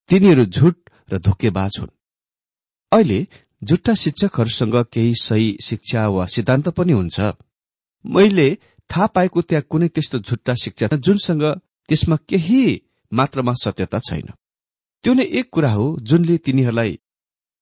तिनीहरू 0.10 0.46
झुट 0.46 0.87
र 1.10 1.18
धोकेबाज 1.18 1.78
हुन्। 1.80 1.96
अहिले 2.92 3.20
झुट्टा 3.64 3.94
शिक्षकहरूसँग 3.94 4.76
केही 4.94 5.14
सही 5.16 5.58
शिक्षा 5.64 6.08
वा 6.08 6.26
सिद्धान्त 6.26 6.70
पनि 6.70 6.94
हुन्छ। 6.94 7.20
मैले 8.06 8.48
थाहा 8.90 9.08
पाएको 9.08 9.42
त्यहाँ 9.42 9.66
कुनै 9.70 9.88
त्यस्तो 9.88 10.20
झुट्टा 10.20 10.54
शिक्षा 10.56 10.88
जुनसँग 10.98 11.44
त्यसमा 11.90 12.16
केही 12.30 12.62
मात्रामा 13.12 13.54
सत्यता 13.54 14.00
छैन। 14.00 14.30
त्यो 15.04 15.14
नै 15.14 15.24
एक 15.40 15.50
कुरा 15.52 15.72
हो 15.72 15.86
जुनले 16.02 16.38
तिनीहरूलाई 16.38 17.00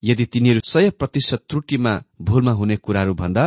यदि 0.04 0.26
तिनीहरू 0.26 0.62
सय 0.66 0.90
प्रतिशत 0.90 1.46
त्रुटिमा 1.50 1.94
भूलमा 2.22 2.52
हुने 2.52 2.76
कुराहरू 2.76 3.14
भन्दा 3.14 3.44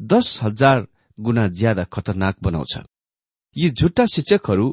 दस 0.00 0.38
हजार 0.42 0.86
गुणा 1.18 1.46
ज्यादा 1.48 1.84
खतरनाक 1.84 2.36
बनाउँछ 2.42 2.74
यी 3.56 3.70
झुट्टा 3.70 4.04
शिक्षकहरू 4.06 4.66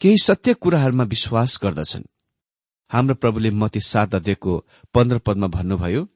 केही 0.00 0.18
सत्य 0.18 0.54
कुराहरूमा 0.54 1.04
विश्वास 1.04 1.58
गर्दछन्। 1.62 2.04
हाम्रो 2.90 3.14
प्रभुले 3.14 3.50
मती 3.50 3.80
सात 3.80 4.14
अध्ययको 4.14 4.64
पन्ध्र 4.94 5.18
पदमा 5.18 5.46
भन्नुभयो 5.46 6.08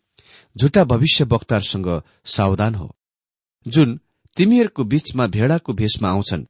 झुटा 0.56 0.84
भविष्य 0.84 1.24
वक्ताहरूसँग 1.24 2.02
सावधान 2.24 2.74
हो। 2.74 2.96
जुन 3.66 4.00
तिमीहरूको 4.36 4.84
बीचमा 4.84 5.26
भेड़ाको 5.26 5.72
भेषमा 5.72 6.08
आउँछन् 6.10 6.44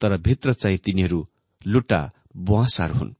तर 0.00 0.16
भित्र 0.16 0.52
चाहिँ 0.52 0.78
तिनीहरू 0.78 1.26
लुट्टा 1.66 2.10
बुवासार 2.36 2.90
हुन्। 2.90 3.14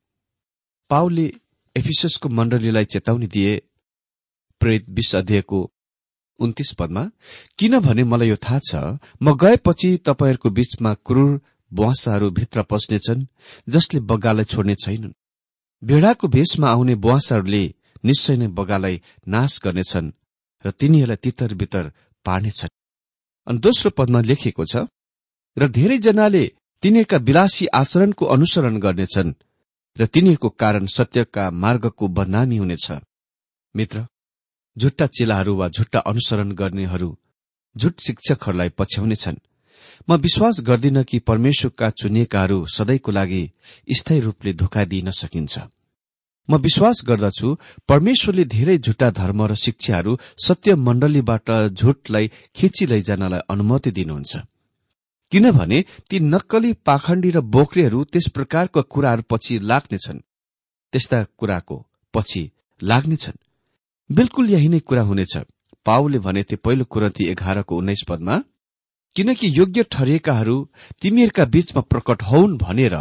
पाउले 0.90 1.32
एफिसको 1.76 2.28
मण्डलीलाई 2.28 2.84
चेतावनी 2.84 3.26
दिए 3.26 3.62
प्रेत 4.60 4.86
विष 4.88 5.14
अध्ययको 5.16 5.70
उन्तिस 6.40 6.72
पदमा 6.72 7.10
किनभने 7.58 8.04
मलाई 8.04 8.28
यो 8.28 8.36
थाहा 8.36 8.58
छ 8.58 8.98
म 9.22 9.36
गएपछि 9.36 9.96
तपाईँहरूको 9.96 10.50
बीचमा 10.50 10.94
क्रूर 10.94 11.40
बुवासाहरू 11.72 12.30
भित्र 12.30 12.62
पस्नेछन् 12.62 13.26
जसले 13.68 14.00
बग्गालाई 14.00 14.44
छोड्ने 14.44 14.74
छैनन्। 14.74 15.12
भेड़ाको 15.84 16.28
भेषमा 16.28 16.68
आउने 16.70 16.94
बुवासहरूले 16.94 17.64
निश्चय 18.04 18.36
नै 18.36 18.46
बगालाई 18.58 18.96
नाश 19.26 19.52
गर्नेछन् 19.64 20.14
र 20.64 20.70
तिनीहरूलाई 20.70 21.22
तितर 21.24 21.54
बितर 21.54 21.84
पार्नेछन्। 22.26 22.72
अनि 23.46 23.58
दोस्रो 23.58 23.90
पदमा 23.98 24.20
लेखिएको 24.20 24.64
छ 24.64 24.74
र 25.56 25.68
धेरैजनाले 25.68 26.44
तिनीहरूका 26.82 27.16
विलासी 27.28 27.64
आचरणको 27.80 28.24
अनुसरण 28.26 28.74
गर्नेछन् 28.78 29.36
र 29.96 30.06
तिनीहरूको 30.06 30.48
कारण 30.62 30.84
सत्यका 30.86 31.44
मार्गको 31.62 32.04
बदनामी 32.08 32.56
हुनेछ। 32.56 32.86
मित्र 33.74 34.06
झुट्टा 34.76 35.06
चेलाहरू 35.06 35.52
वा 35.56 35.68
झुट्टा 35.68 35.98
अनुसरण 36.10 36.48
गर्नेहरू 36.52 37.10
झुट 37.76 37.94
शिक्षकहरूलाई 38.06 38.68
पछ्याउनेछन्। 38.78 39.36
म 40.10 40.16
विश्वास 40.16 40.60
गर्दिन 40.60 41.02
कि 41.02 41.18
परमेश्वरका 41.18 41.90
चुनिएकाहरू 41.90 42.66
सधैँको 42.66 43.12
लागि 43.12 43.50
स्थायी 43.96 44.20
रूपले 44.20 44.52
धोका 44.52 44.84
दिन 44.84 45.10
सकिन्छ। 45.10 45.58
म 46.48 46.56
विश्वास 46.56 47.00
गर्दछु 47.06 47.56
परमेश्वरले 47.88 48.44
धेरै 48.44 48.78
झुट्टा 48.78 49.10
धर्म 49.10 49.42
र 49.42 49.54
शिक्षाहरू 49.54 50.16
सत्य 50.46 50.74
मण्डलीबाट 50.76 51.50
झुटलाई 51.68 52.30
खिची 52.54 52.86
लैजानलाई 52.86 53.40
अनुमति 53.50 53.90
दिनुहुन्छ। 53.90 54.36
किनभने 55.32 55.84
ती 56.10 56.20
नक्कली 56.20 56.72
पाखण्डी 56.86 57.30
र 57.30 57.40
बोक्रेहरू 57.40 58.04
त्यस 58.04 58.28
प्रकारको 58.28 58.82
कुराहरू 58.82 59.22
पछि 59.30 59.58
लाग्नेछन्। 59.58 60.18
त्यस्ता 60.92 61.24
कुराको 61.38 61.76
पछि 62.14 62.50
लाग्नेछन्। 62.82 63.38
बिल्कुल 64.10 64.50
यही 64.50 64.68
नै 64.68 64.78
कुरा 64.78 65.02
हुनेछ। 65.02 65.36
पाउले 65.86 66.18
भने 66.18 66.42
थिए 66.42 66.56
पहिलो 66.56 66.84
कुरती 66.84 67.24
एघारको 67.24 67.76
उन्नाइस 67.76 68.02
पदमा 68.08 68.36
किनकि 69.16 69.46
योग्य 69.58 69.82
ठरिएकाहरू 69.82 70.56
तिमीहरूका 71.02 71.44
बीचमा 71.44 71.82
प्रकट 71.82 72.22
हौन् 72.22 72.58
भनेर 72.58 72.96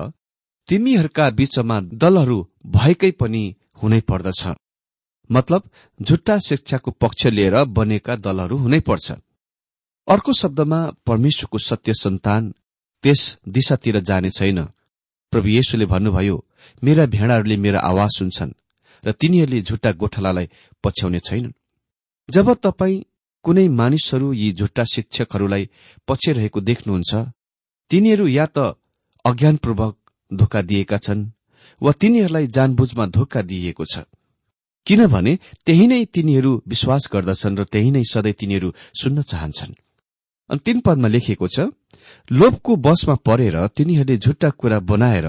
तिमीहरूका 0.68 1.30
बीचमा 1.30 1.80
दलहरू 1.94 2.38
भएकै 2.66 3.12
पनि 3.12 3.44
हुनै 3.84 4.00
पर्दछ। 4.02 4.42
मतलब 5.30 5.70
झुट्टा 6.00 6.38
शिक्षाको 6.40 6.92
पक्ष 6.92 7.26
लिएर 7.28 7.56
बनेका 7.64 8.16
दलहरू 8.16 8.58
हुनै 8.58 8.80
पर्छ। 8.80 9.12
अर्को 10.08 10.34
शब्दमा 10.34 10.80
परमेश्वरको 11.06 11.58
सत्य 11.60 11.94
सन्तान 11.94 12.54
त्यस 13.04 13.22
दिशातिर 13.48 14.00
जाने 14.00 14.30
छैन। 14.30 14.60
प्रभु 15.34 15.48
येशुले 15.48 15.86
भन्नुभयो 15.86 16.38
मेरा 16.84 17.06
भेडाहरूले 17.06 17.58
मेरा 17.58 17.80
आवाज 17.80 18.10
सुन्छन् 18.18 18.52
र 19.04 19.12
तिनीहरूले 19.12 19.62
झुट्टा 19.62 19.92
गोठालालाई 19.92 20.48
पछ्याउने 20.84 21.20
छैनन्। 21.20 21.54
जब 22.30 22.54
तपाईँ 22.54 23.04
कुनै 23.46 23.68
मानिसहरू 23.80 24.28
यी 24.34 24.48
झुट्टा 24.60 24.84
शिक्षकहरूलाई 24.94 25.64
पछ्याइरहेको 26.08 26.60
देख्नुहुन्छ? 26.70 27.12
तिनीहरू 27.92 28.26
या 28.28 28.46
त 28.56 28.58
अज्ञानपूर्वक 29.26 29.96
धोका 30.32 30.62
दिएका 30.62 30.98
छन् 30.98 31.22
वा 31.82 31.92
तिनीहरूलाई 32.02 32.48
जानबुझमा 32.48 33.06
धोका 33.16 33.42
दिइएको 33.50 33.86
छ। 33.86 33.96
किनभने 34.88 35.34
त्यही 35.66 35.86
नै 35.88 36.04
तिनीहरू 36.16 36.52
विश्वास 36.68 37.04
गर्दछन् 37.14 37.58
र 37.60 37.64
त्यही 37.64 37.92
नै 37.92 38.04
सधैँ 38.04 38.34
तिनीहरू 38.40 38.70
सुन्न 39.00 39.22
चाहन्छन्। 39.22 39.74
अनि 40.50 40.60
तीन 40.66 40.78
पदमा 40.86 41.08
लेखिएको 41.08 41.48
छ 41.48 41.60
लोभको 42.32 42.72
बसमा 42.86 43.16
परेर 43.28 43.56
तिनीहरूले 43.76 44.18
झुट्टा 44.18 44.50
कुरा 44.60 44.80
बनाएर 44.92 45.28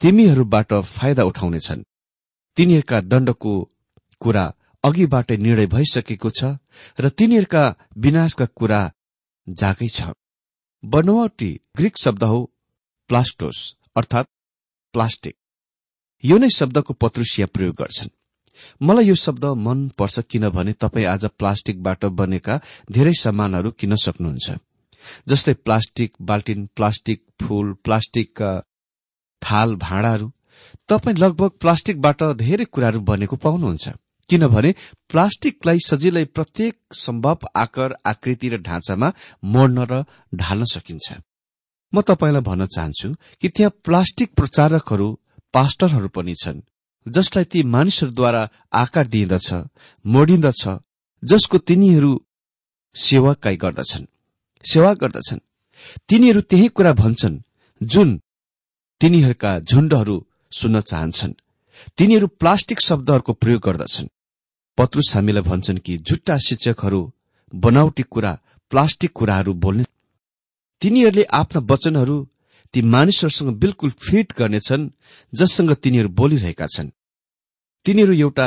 तिमीहरूबाट 0.00 0.70
फाइदा 0.96 1.22
उठाउनेछन्। 1.24 1.86
तिनीहरूका 2.56 2.98
दण्डको 3.10 3.52
कुरा 4.22 4.44
अघिबाटै 4.84 5.36
निर्णय 5.36 5.66
भइसकेको 5.66 6.30
छ 6.30 6.58
र 6.98 7.08
तिनीहरूका 7.08 7.62
विनाशका 7.96 8.46
कुरा 8.58 8.80
जागै 9.46 9.88
छ। 9.88 10.10
बनौटी 10.84 11.50
ग्रीक 11.76 11.98
शब्द 11.98 12.22
हो 12.24 12.38
प्लास्टोस 13.10 13.58
अर्थात 13.96 14.26
प्लास्टिक। 14.94 15.34
यो 16.24 16.36
नै 16.38 16.48
शब्दको 16.50 16.92
पत्रुसिया 16.94 17.46
प्रयोग 17.46 17.74
गर्छन्। 17.76 18.10
मलाई 18.82 19.06
यो 19.06 19.14
शब्द 19.16 19.44
मन 19.58 19.88
पर्छ 19.98 20.20
किनभने 20.30 20.72
तपाईँ 20.82 21.06
आज 21.06 21.24
प्लास्टिकबाट 21.38 22.04
बनेका 22.18 22.60
धेरै 22.90 23.14
सामानहरू 23.14 23.70
किन्न 23.78 23.94
सक्नुहुन्छ। 23.96 24.58
जस्तै 25.28 25.54
प्लास्टिक 25.66 26.10
बाल्टिन 26.22 26.60
प्लास्टिक 26.76 27.18
फूल 27.42 27.72
प्लास्टिकका 27.84 28.50
थाल 29.42 29.76
भाँडाहरू। 29.76 30.26
तपाईँ 30.88 31.16
लगभग 31.16 31.50
प्लास्टिकबाट 31.62 32.22
धेरै 32.38 32.64
कुराहरू 32.64 33.00
बनेको 33.00 33.36
पाउनुहुन्छ। 33.36 33.86
किनभने 34.32 34.74
प्लास्टिकलाई 35.08 35.78
सजिलै 35.86 36.24
प्रत्येक 36.36 36.74
सम्भव 36.96 37.46
आकार 37.56 37.96
आकृति 38.06 38.48
र 38.48 38.62
ढाँचामा 38.62 39.12
मोड्न 39.44 39.86
र 39.90 40.04
ढाल्न 40.34 40.64
सकिन्छ। 40.64 41.12
म 41.92 42.00
तपाईँलाई 42.00 42.42
भन्न 42.42 42.66
चाहन्छु 42.66 43.08
कि 43.40 43.48
त्यहाँ 43.48 43.76
प्लास्टिक 43.84 44.34
प्रचारकहरू 44.34 45.08
पास्टरहरू 45.54 46.08
पनि 46.08 46.34
छन् 46.34 46.60
जसलाई 47.06 47.44
ती 47.44 47.62
मानिसहरूद्वारा 47.62 48.42
आकार 48.72 49.06
दिइदछ 49.06 49.48
मोडिन्दछ 50.04 50.62
जसको 51.22 51.58
तिनीहरू 51.58 52.12
सेवाकाई 52.96 53.56
गर्दछन्। 53.56 54.04
सेवा 54.64 54.92
गर्दछन्। 54.94 55.40
तिनीहरू 56.08 56.40
त्यही 56.40 56.68
कुरा 56.68 56.92
भन्छन् 56.92 57.42
जुन 57.80 58.08
तिनीहरूका 59.00 59.52
झुण्डहरू 59.60 60.16
सुन्न 60.52 60.80
चाहन्छन्। 60.80 61.32
तिनीहरू 61.98 62.26
प्लास्टिक 62.40 62.80
शब्दहरूको 62.80 63.32
प्रयोग 63.32 63.62
गर्दछन्। 63.62 64.08
पत्रुस 64.78 65.14
हामीलाई 65.14 65.42
भन्छन् 65.42 65.78
कि 65.78 65.98
झुट्टा 65.98 66.36
शिक्षकहरू 66.38 67.00
बनावटी 67.54 68.02
कुरा 68.02 68.32
प्लास्टिक 68.70 69.12
कुराहरू 69.12 69.52
बोल्ने। 69.54 69.84
तिनीहरूले 70.82 71.24
आफ्ना 71.32 71.60
वचनहरू 71.70 72.16
ती 72.74 72.82
मानिसहरूसँग 72.82 73.50
बिल्कुल 73.56 73.90
फिट 73.90 74.32
गर्नेछन् 74.38 74.90
जससँग 75.32 75.72
तिनीहरू 75.74 76.08
बोलिरहेका 76.08 76.66
छन्। 76.66 76.88
तिनीहरू 77.86 78.12
एउटा 78.14 78.46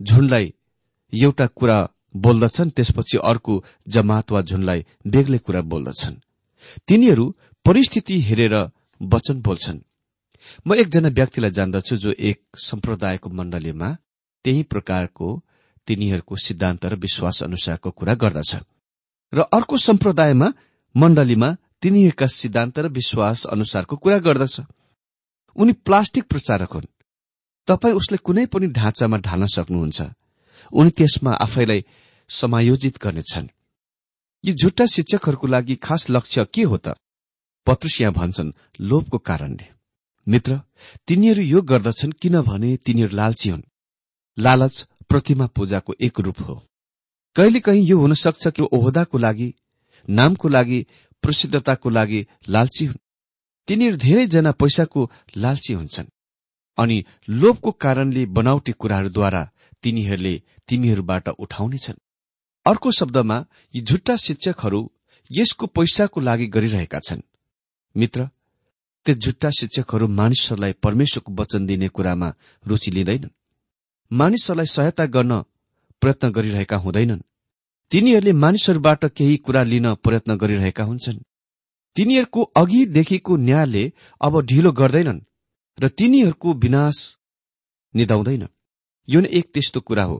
झुन्डलाई 0.00 0.54
एउटा 1.12 1.46
कुरा 1.46 1.78
बोल्दछन् 2.16 2.70
त्यसपछि 2.70 3.18
अर्को 3.18 3.64
जमात 3.88 4.32
वा 4.32 4.40
झुन्डलाई 4.42 4.86
बेग्लै 5.06 5.38
कुरा 5.38 5.60
बोल्दछन्। 5.60 6.14
तिनीहरू 6.88 7.24
परिस्थिति 7.64 8.20
हेरेर 8.20 8.54
वचन 9.00 9.40
बोल्छन्। 9.42 9.78
म 10.66 10.74
एकजना 10.74 11.08
व्यक्तिलाई 11.08 11.50
जान्दछु 11.50 11.96
जो 11.96 12.10
एक 12.12 12.38
सम्प्रदायको 12.58 13.30
मण्डलीमा 13.30 13.88
त्यही 14.44 14.62
प्रकारको 14.62 15.42
तिनीहरूको 15.86 16.36
सिद्धान्त 16.36 16.84
र 16.84 16.94
विश्वास 16.94 17.42
अनुसारको 17.42 17.90
कुरा 17.90 18.14
गर्दछ। 18.14 18.56
र 19.34 19.40
अर्को 19.40 19.76
सम्प्रदायमा 19.76 20.52
मण्डलीमा 20.96 21.56
तिनीहरूका 21.82 22.26
सिद्धान्त 22.26 22.78
र 22.78 22.88
विश्वास 22.88 23.46
अनुसारको 23.46 23.96
कुरा 23.96 24.18
गर्दछ। 24.18 24.60
उनी 25.56 25.72
प्लास्टिक 25.72 26.24
प्रचारक 26.24 26.72
हुन्। 26.72 26.84
तपाईँ 27.66 27.94
उसले 27.94 28.16
कुनै 28.16 28.46
पनि 28.46 28.66
ढाँचामा 28.66 29.16
ढाल्न 29.16 29.46
सक्नुहुन्छ। 29.46 30.02
उनी 30.72 30.90
त्यसमा 30.90 31.32
आफैलाई 31.32 31.84
समायोजित 32.28 32.98
गर्नेछन्। 33.02 33.48
यी 34.44 34.52
झुट्टा 34.52 34.86
शिक्षकहरूको 34.86 35.46
लागि 35.46 35.76
खास 35.76 36.10
लक्ष्य 36.10 36.46
के 36.54 36.62
हो 36.62 36.76
त? 36.76 36.88
पत्रुस 37.66 38.00
यहाँ 38.00 38.12
भन्छन् 38.12 38.52
लोभको 38.80 39.18
कारणले। 39.18 39.66
मित्र 40.28 40.60
तिनीहरू 41.08 41.42
यो 41.42 41.62
गर्दछन् 41.62 42.12
किनभने 42.12 42.76
तिनीहरू 42.76 43.16
लालची 43.16 43.48
हुन्। 43.48 43.62
लालच 44.38 44.86
प्रतिमा 45.08 45.46
पूजाको 45.46 45.94
एक 46.00 46.20
रूप 46.20 46.40
हो। 46.40 46.54
कहिलेकाहीँ 47.36 47.86
यो 47.86 47.98
हुन 47.98 48.14
सक्छ 48.14 48.48
कि 48.48 48.62
ओहदाको 48.62 49.18
लागि 49.18 49.54
नामको 50.08 50.48
लागि 50.48 50.86
प्रसिद्धताको 51.22 51.90
लागि 51.90 52.26
लालची 52.48 52.84
हुन्। 52.84 52.98
तिनीहरू 53.68 53.96
धेरैजना 53.96 54.52
पैसाको 54.52 55.10
लालची 55.36 55.72
हुन्छन्। 55.72 56.06
अनि 56.78 57.04
लोभको 57.28 57.70
कारणले 57.70 58.26
बनावटी 58.26 58.72
कुराहरूद्वारा 58.72 59.50
तिनीहरूले 59.82 60.42
तिमीहरूबाट 60.68 61.28
उठाउनेछन्। 61.28 62.02
अर्को 62.66 62.90
शब्दमा 62.90 63.44
यी 63.74 63.80
झुट्टा 63.80 64.16
शिक्षकहरू 64.16 64.80
यसको 65.30 65.66
पैसाको 65.66 66.20
लागि 66.20 66.46
गरिरहेका 66.46 66.98
छन्। 66.98 67.20
मित्र 67.96 68.28
त्यो 69.06 69.14
झुट्टा 69.14 69.50
शिक्षकहरू 69.50 70.08
मानिसहरूलाई 70.08 70.72
परमेश्वरको 70.72 71.32
वचन 71.32 71.66
दिने 71.66 71.88
कुरामा 71.88 72.34
रुचि 72.66 72.90
लिँदैनन्। 72.90 73.30
मानिसहरूलाई 74.14 74.66
सहायता 74.66 75.04
गर्न 75.06 75.32
प्रयत्न 76.02 76.30
गरिरहेका 76.30 76.76
हुँदैनन्। 76.76 77.22
तिनीहरूले 77.90 78.32
मानिसहरूबाट 78.32 79.04
केही 79.16 79.36
कुरा 79.36 79.62
लिन 79.62 79.86
प्रयत्न 79.94 80.36
गरिरहेका 80.36 80.84
हुन्छन्। 80.84 81.24
तिनीहरूको 81.96 82.42
अघिदेखिको 82.56 83.36
न्यायले 83.36 83.84
अब 84.20 84.40
ढिलो 84.40 84.72
गर्दैनन् 84.72 85.20
र 85.78 85.88
तिनीहरूको 85.88 86.52
विनाश 86.54 86.98
निधाउँदैन 87.94 88.46
यो 89.08 89.20
नै 89.20 89.28
एक 89.28 89.46
त्यस्तो 89.54 89.80
कुरा 89.80 90.04
हो 90.04 90.16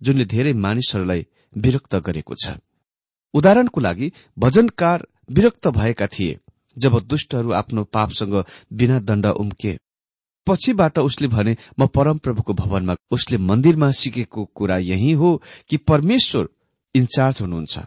जुनले 0.00 0.24
धेरै 0.24 0.52
मानिसहरूलाई 0.52 1.26
विरक्त 1.56 1.94
गरेको 1.96 2.34
छ। 2.34 2.56
उदाहरणको 3.34 3.80
लागि 3.80 4.12
भजनकार 4.38 5.06
विरक्त 5.30 5.68
भएका 5.68 6.06
थिए 6.06 6.40
जब 6.76 7.00
दुष्टहरू 7.06 7.50
आफ्नो 7.52 7.84
पापसँग 7.84 8.34
बिना 8.72 8.98
दण्ड 9.00 9.26
उम्के 9.26 9.72
पछिबाट 10.46 10.98
उसले 10.98 11.28
भने 11.28 11.56
म 11.80 11.86
परमप्रभुको 11.86 12.54
भवनमा 12.54 12.96
उसले 13.10 13.38
मन्दिरमा 13.38 13.90
सिकेको 13.90 14.44
कुरा 14.44 14.78
यही 14.78 15.12
हो 15.12 15.42
कि 15.68 15.76
परमेश्वर 15.76 16.48
इन्चार्ज 16.94 17.40
हुनुहुन्छ 17.40 17.78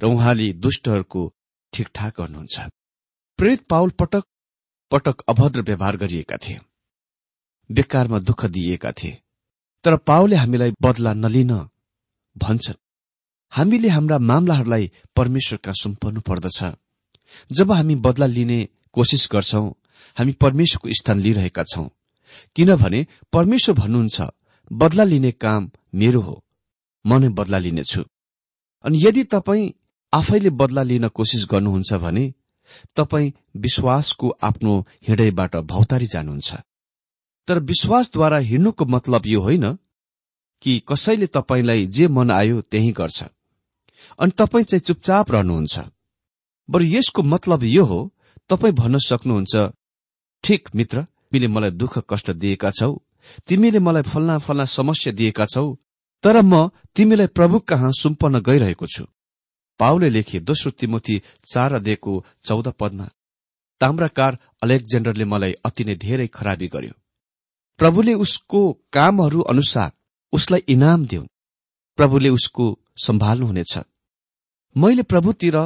र 0.00 0.06
उहाँले 0.06 0.52
दुष्टहरूको 0.52 1.32
ठिकठाक 1.72 2.20
गर्नुहुन्छ। 2.20 2.60
प्रेरित 3.38 3.66
पाउल 3.66 3.90
पटक 3.90 4.24
पटक 4.90 5.20
अभद्र 5.28 5.62
व्यवहार 5.62 5.96
गरिएका 5.96 6.36
थिए। 6.36 6.60
बेकारमा 7.70 8.18
दुःख 8.18 8.44
दिइएका 8.44 8.92
थिए। 8.92 9.18
तर 9.84 9.96
पाओले 9.96 10.36
हामीलाई 10.36 10.72
बदला 10.82 11.12
नलिन 11.12 11.68
भन्छन्। 12.38 12.74
हामीले 13.52 13.88
हाम्रा 13.88 14.18
मामलाहरूलाई 14.18 14.90
परमेश्वरका 15.16 15.72
सुम्पर्नु 15.72 16.20
पर्दछ। 16.20 16.64
जब 17.52 17.72
हामी 17.72 17.94
बदला 17.94 18.26
लिने 18.26 18.68
कोसिस 18.92 19.28
गर्छौं 19.32 19.70
हामी 20.18 20.32
परमेश्वरको 20.32 20.88
स्थान 20.92 21.20
लिइरहेका 21.20 21.62
छौं 21.62 21.88
किनभने 22.56 23.06
परमेश्वर 23.32 23.74
भन्नुहुन्छ 23.74 24.22
बदला 24.72 25.04
लिने 25.04 25.30
काम 25.32 25.70
मेरो 25.94 26.20
हो 26.20 26.44
म 27.06 27.18
नै 27.18 27.28
बदला 27.28 27.58
लिनेछु। 27.58 28.02
अनि 28.84 28.98
यदि 29.02 29.24
तपाईँ 29.24 29.72
आफैले 30.12 30.50
बदला 30.50 30.82
लिन 30.82 31.08
कोसिस 31.08 31.46
गर्नुहुन्छ 31.50 31.92
भने 31.94 32.34
तपाईँ 32.96 33.32
विश्वासको 33.56 34.28
आफ्नो 34.42 34.80
हृदयबाट 35.08 35.56
भौतारी 35.56 36.06
जानुहुन्छ। 36.06 36.54
तर 37.48 37.58
विश्वासद्वारा 37.58 38.38
हिँड्नुको 38.38 38.84
मतलब 38.84 39.26
यो 39.26 39.40
होइन 39.40 39.72
कि 40.62 40.82
कसैले 40.88 41.26
तपाईँलाई 41.26 41.86
जे 41.86 42.08
मन 42.08 42.30
आयो 42.30 42.60
त्यही 42.60 42.92
गर्छ। 42.92 43.22
अनि 44.18 44.30
तपाईँ 44.30 44.64
चाहिँ 44.64 44.80
चुपचाप 44.80 45.30
रहनुहुन्छ। 45.30 45.78
बरु 46.70 46.84
यसको 46.84 47.22
मतलब 47.22 47.62
यो 47.62 47.84
हो 47.84 48.14
तपाईँ 48.48 48.74
भन्न 48.74 48.98
सक्नुहुन्छ 48.98 49.56
ठिक 50.44 50.68
मित्र 50.74 51.06
तिमीले 51.34 51.48
मलाई 51.48 51.70
दुःख 51.72 51.98
कष्ट 52.10 52.30
दिएका 52.32 52.70
छौ 52.70 52.94
तिमीले 53.48 53.78
मलाई 53.78 54.02
फल्ना 54.02 54.36
फल्ना 54.38 54.64
समस्या 54.70 55.12
दिएका 55.12 55.46
छौ 55.46 55.66
तर 56.24 56.36
म 56.42 56.68
तिमीलाई 56.94 57.26
प्रभु 57.26 57.58
कहाँ 57.60 57.90
सुम्पन्न 57.92 58.40
गइरहेको 58.40 58.86
छु। 58.86 59.04
पाउले 59.80 60.08
लेखे 60.10 60.40
दोस्रो 60.40 60.70
तिमोथी 60.70 61.20
चार 61.52 61.72
अध्ययको 61.74 62.12
चौध 62.44 62.68
पदमा 62.80 63.06
ताम्राकार 63.80 64.38
अलेक्जेन्डरले 64.62 65.24
मलाई 65.24 65.52
अति 65.66 65.84
नै 65.84 65.94
धेरै 65.96 66.26
खराबी 66.30 66.68
गर्यो। 66.68 66.94
प्रभुले 67.80 68.14
उसको 68.14 68.60
कामहरू 68.92 69.40
अनुसार 69.42 69.90
उसलाई 70.32 70.62
इनाम 70.68 71.06
दिउन्। 71.06 71.28
प्रभुले 71.98 72.28
उसको 72.28 72.64
सम्हाल्नुहुनेछ 73.04 73.78
मैले 74.76 75.02
प्रभुतिर 75.02 75.56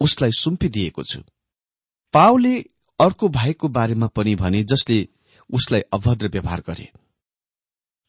उसलाई 0.00 0.32
सुम्पिदिएको 0.36 1.02
छु। 1.02 1.20
पाओले 2.14 2.54
अर्को 2.98 3.28
भाइको 3.28 3.68
बारेमा 3.68 4.06
पनि 4.06 4.34
भने 4.34 4.64
जसले 4.64 5.08
उसलाई 5.50 5.80
अभद्र 5.80 6.28
व्यवहार 6.28 6.62
गरे। 6.66 6.88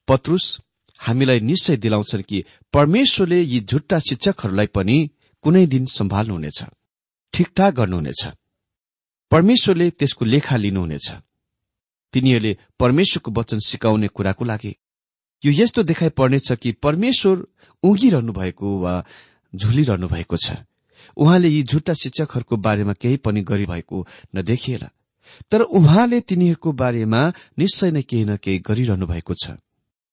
पत्रुस 0.08 0.60
हामीलाई 1.00 1.40
निश्चय 1.40 1.78
दिलाउँछन् 1.78 2.22
कि 2.22 2.44
परमेश्वरले 2.74 3.42
यी 3.42 3.60
झुट्टा 3.62 4.00
शिक्षकहरूलाई 4.00 4.68
पनि 4.68 4.98
कुनै 5.44 5.66
दिन 5.68 5.86
सम्हाल्नुहुनेछ 5.86 6.64
ठिकठाक 7.34 7.74
गर्नुहुनेछ। 7.74 8.28
परमेश्वरले 9.32 9.90
त्यसको 9.90 10.26
लेखा 10.26 10.58
लिनुहुनेछ। 10.58 11.12
तिनीहरूले 12.14 12.58
परमेश्वरको 12.80 13.32
वचन 13.32 13.60
सिकाउने 13.60 14.08
कुराको 14.08 14.46
लागि। 14.46 14.76
यो 15.44 15.52
यस्तो 15.52 15.84
देखाइ 15.84 16.10
पर्नेछ 16.10 16.52
कि 16.52 16.72
परमेश्वर 16.72 17.46
उघिरहनु 17.84 18.34
भएको 18.34 18.80
वा 18.80 19.04
झुलिरहनु 19.56 20.08
भएको 20.08 20.38
छ। 20.38 20.52
उहाँले 21.18 21.48
यी 21.48 21.64
झुट्टा 21.64 21.94
शिक्षकहरूको 21.94 22.58
बारेमा 22.58 22.94
केही 22.94 23.18
पनि 23.18 23.42
गरिरहेको 23.42 24.08
नदेखिएला। 24.36 24.90
तर 25.52 25.62
उहाँले 25.62 26.20
तिनीहरूको 26.20 26.72
बारेमा 26.72 27.34
निश्चय 27.60 27.92
नै 27.92 28.02
केही 28.02 28.26
न 28.26 28.38
केही 28.38 28.60
गरिरहनु 28.60 29.08
भएको 29.08 29.34
छ। 29.34 29.50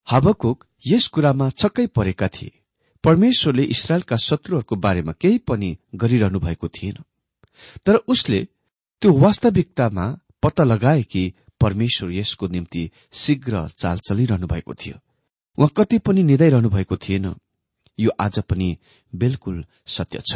हाबकुक 0.05 0.65
यस 0.87 1.07
कुरामा 1.07 1.49
छक्कै 1.49 1.87
परेका 1.87 2.27
थिए। 2.27 2.51
परमेश्वरले 3.03 3.63
इसरायलका 3.63 4.17
शत्रुहरूको 4.17 4.75
बारेमा 4.75 5.11
केही 5.11 5.37
पनि 5.37 5.77
गरिरहनु 5.95 6.39
भएको 6.39 6.67
थिएन। 6.67 6.97
तर 7.85 7.95
उसले 7.95 8.47
त्यो 9.01 9.13
वास्तविकतामा 9.13 10.17
पत्ता 10.43 10.63
लगाए 10.63 11.03
कि 11.03 11.33
परमेश्वर 11.61 12.11
यसको 12.11 12.47
निम्ति 12.47 12.91
शीघ्र 13.11 13.67
चाल 13.67 13.97
चलिरहनु 13.97 14.47
भएको 14.47 14.73
थियो। 14.73 14.99
उहाँ 15.57 15.71
कति 15.77 15.99
पनि 15.99 16.23
निधाइरहनु 16.23 16.69
भएको 16.69 16.97
थिएन। 16.97 17.35
यो 17.99 18.11
आज 18.19 18.39
पनि 18.39 18.77
बिल्कुल 19.15 19.65
सत्य 19.87 20.21
छ। 20.25 20.35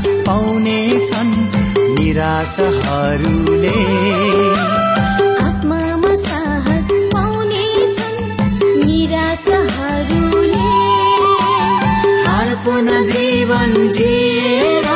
पाउने 0.31 1.05
छन् 1.05 1.31
निराशहरूले। 1.95 3.69
आत्मामा 5.47 6.15
साहस 6.15 6.87
पाउने 6.91 7.65
छन् 7.93 8.19
निराशहरूले। 8.79 10.69
अर्पण 12.39 13.03
जीवन 13.03 13.89
जिएर। 13.89 14.87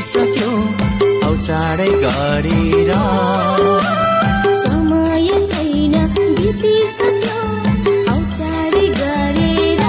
बितिसक्यो 0.00 0.52
औचाडै 1.28 1.88
गरेर। 2.02 2.90
समय 4.62 5.26
छैन 5.48 5.94
बितिसक्यो 6.36 7.40
औचाडै 8.12 8.86
गरेर। 9.00 9.82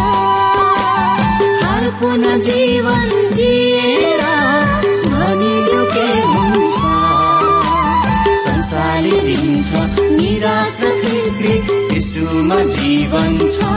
हर 1.64 1.88
पुनः 2.00 2.36
जीवन 2.48 3.08
जिएर 3.38 4.24
भनिलो 5.06 5.82
के 5.96 6.08
हुन्छ। 6.34 6.76
संसारले 8.44 9.20
दिन्छ 9.30 9.70
निराश 10.20 10.78
फिक्री 11.02 11.56
यसुमा 11.98 12.60
जीवन 12.76 13.38
छ। 13.50 13.72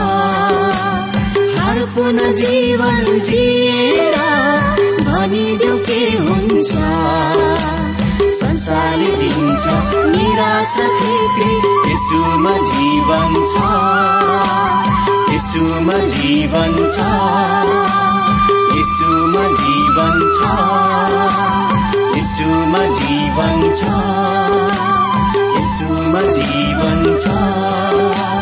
पुन 1.95 2.17
जीवन 2.33 3.19
जिएर 3.19 4.15
भनिदेऊ 5.25 5.77
के 5.77 6.17
हुन्छ। 6.17 6.71
संसारले 8.29 9.11
दिन्छ 9.15 9.63
निराश 9.93 10.75
यसुमा 11.91 12.51
जीवन 12.51 13.33
छ। 13.51 13.63
यसुमा 15.33 15.93
जीवन 15.93 16.75
छ। 16.89 16.99
यसुमा 18.77 19.45
जीवन 19.61 20.17
छ। 20.35 20.53
यसुमा 22.19 22.85
जीवन 22.85 23.73
छ। 23.73 23.83
यसुमा 25.57 26.21
जीवन 26.21 27.17
छ। 27.17 28.34